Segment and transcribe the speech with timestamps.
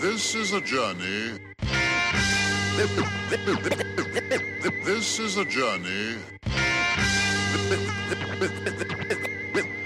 [0.00, 1.40] This is a journey.
[4.84, 6.18] This is a journey.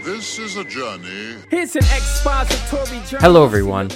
[0.03, 1.37] This is a journey.
[1.51, 3.23] It's an expository journey.
[3.23, 3.89] Hello, everyone.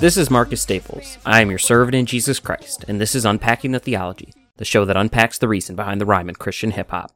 [0.00, 1.18] This is Marcus Staples.
[1.26, 4.86] I am your servant in Jesus Christ, and this is Unpacking the Theology, the show
[4.86, 7.12] that unpacks the reason behind the rhyme in Christian hip hop.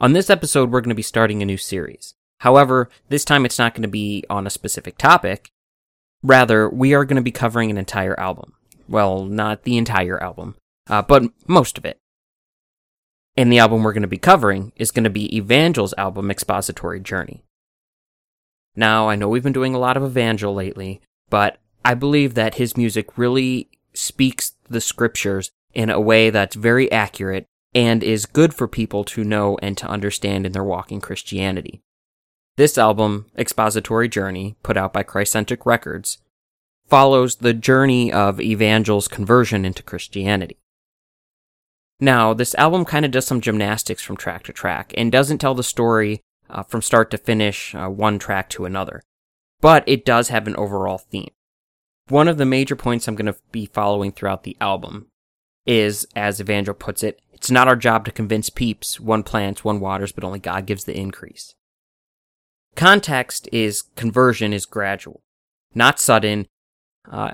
[0.00, 2.14] On this episode, we're going to be starting a new series.
[2.42, 5.52] However, this time it's not going to be on a specific topic.
[6.24, 8.54] Rather, we are going to be covering an entire album.
[8.88, 10.56] Well, not the entire album,
[10.88, 12.00] uh, but most of it.
[13.36, 16.98] And the album we're going to be covering is going to be Evangel's album Expository
[16.98, 17.44] Journey.
[18.74, 22.56] Now, I know we've been doing a lot of Evangel lately, but I believe that
[22.56, 28.52] his music really speaks the scriptures in a way that's very accurate and is good
[28.52, 31.82] for people to know and to understand in their walk in Christianity.
[32.56, 36.18] This album, Expository Journey, put out by Christcentric Records,
[36.86, 40.58] follows the journey of Evangel's conversion into Christianity.
[41.98, 45.54] Now, this album kind of does some gymnastics from track to track and doesn't tell
[45.54, 49.02] the story uh, from start to finish, uh, one track to another,
[49.62, 51.30] but it does have an overall theme.
[52.08, 55.06] One of the major points I'm going to be following throughout the album
[55.64, 59.80] is, as Evangel puts it, it's not our job to convince peeps, one plants, one
[59.80, 61.54] waters, but only God gives the increase.
[62.74, 65.22] Context is conversion is gradual,
[65.74, 66.46] not sudden.
[67.10, 67.32] Uh,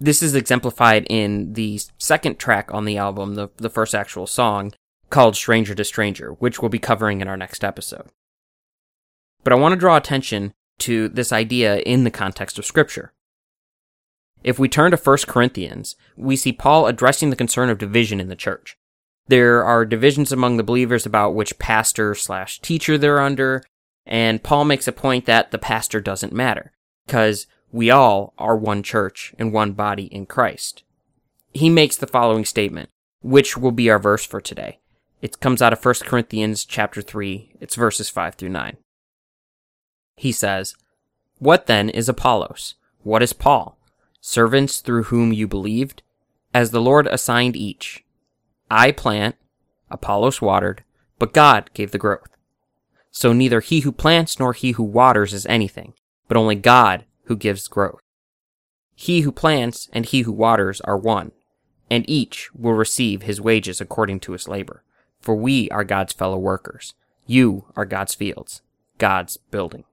[0.00, 4.72] this is exemplified in the second track on the album, the, the first actual song,
[5.10, 8.08] called Stranger to Stranger, which we'll be covering in our next episode.
[9.44, 13.12] But I want to draw attention to this idea in the context of Scripture.
[14.44, 18.28] If we turn to 1 Corinthians, we see Paul addressing the concern of division in
[18.28, 18.76] the church.
[19.26, 23.62] There are divisions among the believers about which pastor slash teacher they're under,
[24.08, 26.72] and Paul makes a point that the pastor doesn't matter,
[27.06, 30.82] because we all are one church and one body in Christ.
[31.52, 34.80] He makes the following statement, which will be our verse for today.
[35.22, 38.76] It comes out of 1 Corinthians chapter 3, it's verses 5 through 9.
[40.16, 40.74] He says,
[41.38, 42.74] What then is Apollos?
[43.02, 43.78] What is Paul?
[44.20, 46.02] servants through whom you believed,
[46.52, 48.04] as the Lord assigned each.
[48.70, 49.36] I plant,
[49.90, 50.84] Apollos watered,
[51.18, 52.28] but God gave the growth.
[53.10, 55.94] So neither he who plants nor he who waters is anything,
[56.28, 58.00] but only God who gives growth.
[58.94, 61.32] He who plants and he who waters are one,
[61.90, 64.82] and each will receive his wages according to his labor.
[65.20, 66.94] For we are God's fellow workers.
[67.26, 68.62] You are God's fields,
[68.98, 69.84] God's building.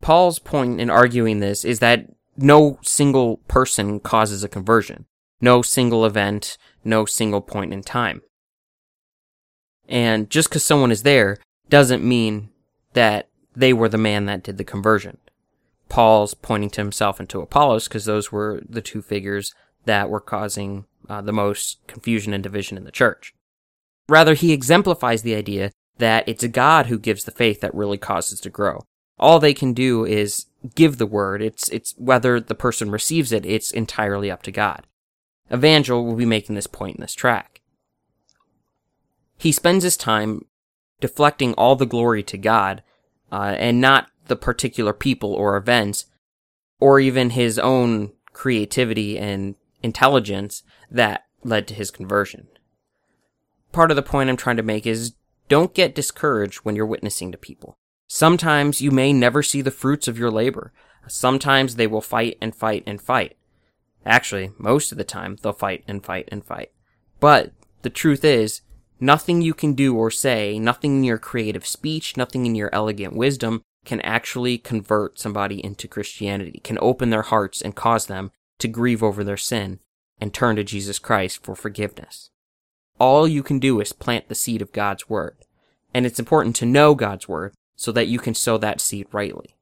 [0.00, 2.06] Paul's point in arguing this is that
[2.36, 5.06] no single person causes a conversion,
[5.40, 8.22] no single event, no single point in time.
[9.88, 11.38] And just because someone is there
[11.68, 12.50] doesn't mean
[12.92, 15.18] that they were the man that did the conversion.
[15.88, 19.54] Paul's pointing to himself and to Apollos because those were the two figures
[19.86, 23.32] that were causing uh, the most confusion and division in the church.
[24.08, 28.40] Rather, he exemplifies the idea that it's God who gives the faith that really causes
[28.40, 28.84] to grow
[29.18, 31.42] all they can do is give the word.
[31.42, 34.86] It's, it's whether the person receives it, it's entirely up to God.
[35.52, 37.57] Evangel will be making this point in this track.
[39.38, 40.44] He spends his time
[41.00, 42.82] deflecting all the glory to God,
[43.30, 46.06] uh, and not the particular people or events,
[46.80, 52.48] or even his own creativity and intelligence that led to his conversion.
[53.72, 55.14] Part of the point I'm trying to make is
[55.48, 57.78] don't get discouraged when you're witnessing to people.
[58.06, 60.72] Sometimes you may never see the fruits of your labor.
[61.06, 63.36] Sometimes they will fight and fight and fight.
[64.04, 66.72] Actually, most of the time, they'll fight and fight and fight.
[67.20, 68.62] But the truth is,
[69.00, 73.14] nothing you can do or say, nothing in your creative speech, nothing in your elegant
[73.14, 78.68] wisdom can actually convert somebody into Christianity, can open their hearts and cause them to
[78.68, 79.80] grieve over their sin
[80.20, 82.30] and turn to Jesus Christ for forgiveness.
[82.98, 85.36] All you can do is plant the seed of God's Word.
[85.94, 89.54] And it's important to know God's Word so that you can sow that seed rightly.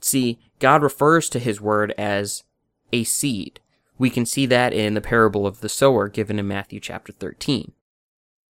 [0.00, 2.44] See, God refers to his word as
[2.92, 3.60] a seed.
[3.98, 7.72] We can see that in the parable of the sower given in Matthew chapter 13.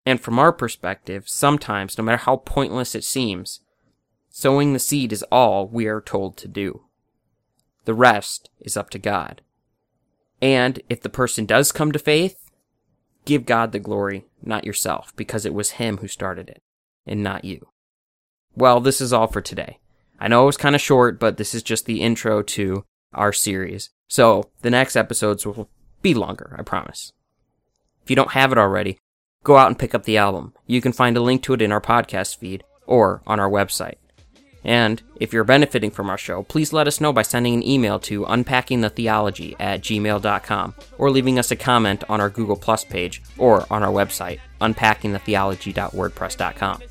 [0.06, 3.62] And from our perspective, sometimes, no matter how pointless it seems,
[4.30, 6.84] sowing the seed is all we are told to do.
[7.86, 9.42] The rest is up to God.
[10.42, 12.50] And if the person does come to faith,
[13.26, 16.62] give God the glory, not yourself, because it was Him who started it,
[17.06, 17.68] and not you.
[18.56, 19.80] Well, this is all for today.
[20.20, 23.34] I know it was kind of short, but this is just the intro to our
[23.34, 23.90] series.
[24.08, 25.70] So the next episodes will
[26.02, 27.14] be longer, I promise.
[28.04, 28.98] If you don't have it already,
[29.44, 30.54] go out and pick up the album.
[30.68, 33.96] You can find a link to it in our podcast feed or on our website.
[34.64, 37.98] And if you're benefiting from our show, please let us know by sending an email
[38.02, 43.66] to unpackingthetheology at gmail.com or leaving us a comment on our Google Plus page or
[43.72, 46.82] on our website, unpackingthetheology.wordpress.com.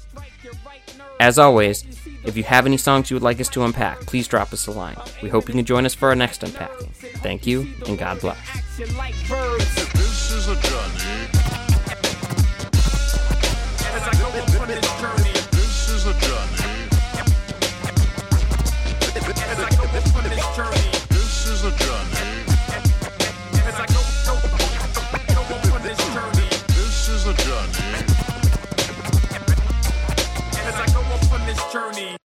[1.21, 1.85] As always,
[2.25, 4.71] if you have any songs you would like us to unpack, please drop us a
[4.71, 4.97] line.
[5.23, 6.91] We hope you can join us for our next unpacking.
[6.93, 8.39] Thank you, and God bless.